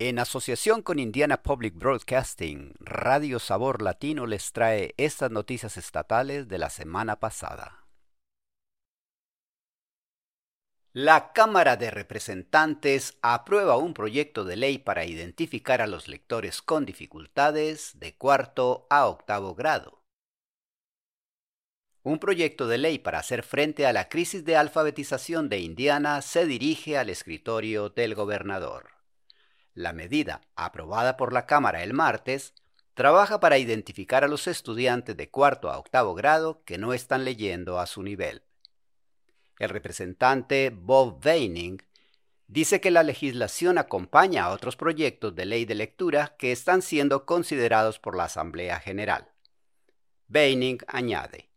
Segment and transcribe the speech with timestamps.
[0.00, 6.58] En asociación con Indiana Public Broadcasting, Radio Sabor Latino les trae estas noticias estatales de
[6.58, 7.86] la semana pasada.
[10.92, 16.84] La Cámara de Representantes aprueba un proyecto de ley para identificar a los lectores con
[16.84, 20.02] dificultades de cuarto a octavo grado.
[22.02, 26.46] Un proyecto de ley para hacer frente a la crisis de alfabetización de Indiana se
[26.46, 28.93] dirige al escritorio del gobernador.
[29.74, 32.54] La medida, aprobada por la Cámara el martes,
[32.94, 37.80] trabaja para identificar a los estudiantes de cuarto a octavo grado que no están leyendo
[37.80, 38.42] a su nivel.
[39.58, 41.82] El representante Bob Weining
[42.46, 47.26] dice que la legislación acompaña a otros proyectos de ley de lectura que están siendo
[47.26, 49.28] considerados por la Asamblea General.
[50.28, 51.50] Weining añade,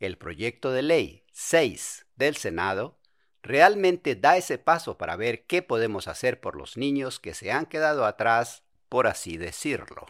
[0.00, 2.98] el proyecto de ley 6 del Senado
[3.46, 7.66] realmente da ese paso para ver qué podemos hacer por los niños que se han
[7.66, 10.06] quedado atrás, por así decirlo.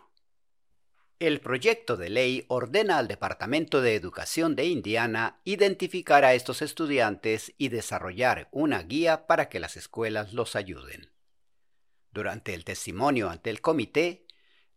[1.19, 7.55] El proyecto de ley ordena al Departamento de Educación de Indiana identificar a estos estudiantes
[7.57, 11.11] y desarrollar una guía para que las escuelas los ayuden.
[12.13, 14.27] Durante el testimonio ante el comité,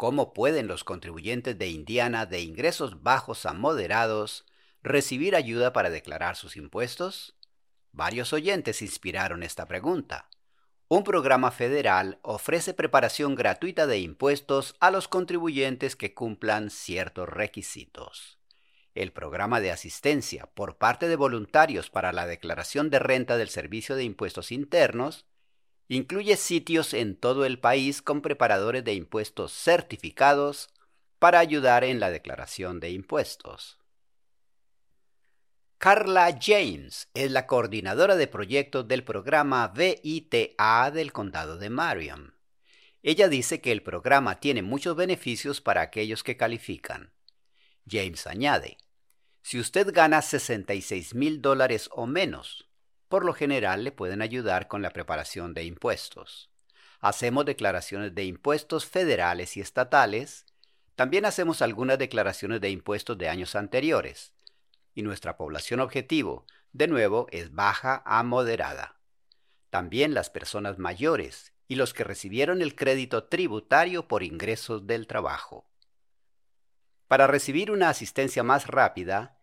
[0.01, 4.47] ¿Cómo pueden los contribuyentes de Indiana de ingresos bajos a moderados
[4.83, 7.37] recibir ayuda para declarar sus impuestos?
[7.93, 10.31] Varios oyentes inspiraron esta pregunta.
[10.89, 18.39] Un programa federal ofrece preparación gratuita de impuestos a los contribuyentes que cumplan ciertos requisitos.
[18.95, 23.97] El programa de asistencia por parte de voluntarios para la declaración de renta del Servicio
[23.97, 25.27] de Impuestos Internos
[25.93, 30.69] Incluye sitios en todo el país con preparadores de impuestos certificados
[31.19, 33.77] para ayudar en la declaración de impuestos.
[35.79, 42.35] Carla James es la coordinadora de proyectos del programa VITA del condado de Marion.
[43.03, 47.13] Ella dice que el programa tiene muchos beneficios para aquellos que califican.
[47.85, 48.79] James añade,
[49.43, 52.70] si usted gana 66 mil dólares o menos,
[53.11, 56.49] por lo general le pueden ayudar con la preparación de impuestos.
[57.01, 60.47] Hacemos declaraciones de impuestos federales y estatales.
[60.95, 64.33] También hacemos algunas declaraciones de impuestos de años anteriores.
[64.95, 69.01] Y nuestra población objetivo, de nuevo, es baja a moderada.
[69.71, 75.67] También las personas mayores y los que recibieron el crédito tributario por ingresos del trabajo.
[77.09, 79.40] Para recibir una asistencia más rápida,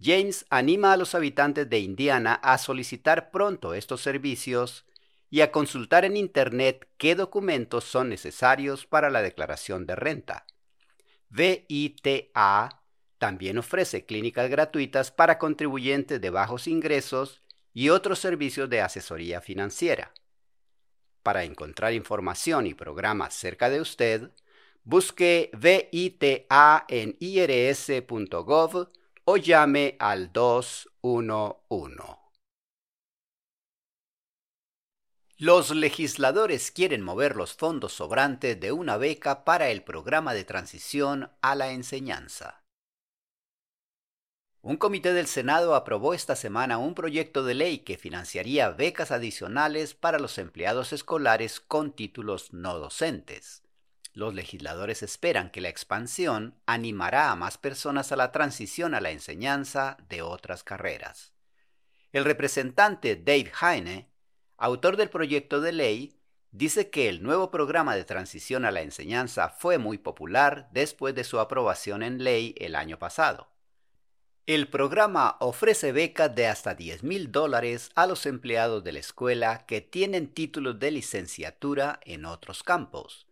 [0.00, 4.84] James anima a los habitantes de Indiana a solicitar pronto estos servicios
[5.30, 10.46] y a consultar en Internet qué documentos son necesarios para la declaración de renta.
[11.30, 12.82] VITA
[13.18, 17.42] también ofrece clínicas gratuitas para contribuyentes de bajos ingresos
[17.74, 20.12] y otros servicios de asesoría financiera.
[21.22, 24.30] Para encontrar información y programas cerca de usted,
[24.84, 28.88] busque VITA en irs.gov
[29.30, 32.02] o llame al 211.
[35.36, 41.30] Los legisladores quieren mover los fondos sobrantes de una beca para el programa de transición
[41.42, 42.64] a la enseñanza.
[44.62, 49.92] Un comité del Senado aprobó esta semana un proyecto de ley que financiaría becas adicionales
[49.92, 53.67] para los empleados escolares con títulos no docentes.
[54.18, 59.12] Los legisladores esperan que la expansión animará a más personas a la transición a la
[59.12, 61.32] enseñanza de otras carreras.
[62.10, 64.08] El representante Dave Heine,
[64.56, 66.16] autor del proyecto de ley,
[66.50, 71.22] dice que el nuevo programa de transición a la enseñanza fue muy popular después de
[71.22, 73.46] su aprobación en ley el año pasado.
[74.46, 79.64] El programa ofrece becas de hasta 10 mil dólares a los empleados de la escuela
[79.64, 83.27] que tienen títulos de licenciatura en otros campos.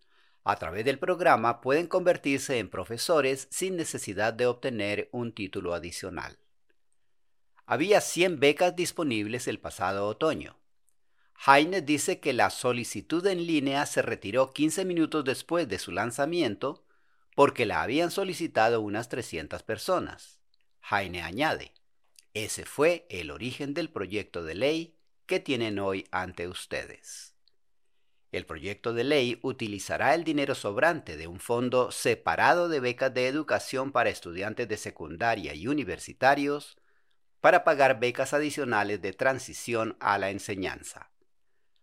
[0.49, 6.39] A través del programa pueden convertirse en profesores sin necesidad de obtener un título adicional.
[7.67, 10.57] Había 100 becas disponibles el pasado otoño.
[11.45, 16.85] Heine dice que la solicitud en línea se retiró 15 minutos después de su lanzamiento
[17.35, 20.39] porque la habían solicitado unas 300 personas.
[20.81, 21.75] Jaime añade,
[22.35, 24.97] ese fue el origen del proyecto de ley
[25.27, 27.36] que tienen hoy ante ustedes.
[28.37, 33.29] El proyecto de ley utilizará el dinero sobrante de un fondo separado de becas de
[33.29, 36.77] educación para estudiantes de secundaria y universitarios
[37.41, 41.11] para pagar becas adicionales de transición a la enseñanza.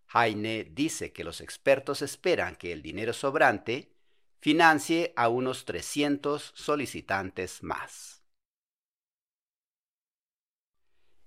[0.06, 3.92] Jaime dice que los expertos esperan que el dinero sobrante
[4.40, 8.23] financie a unos 300 solicitantes más.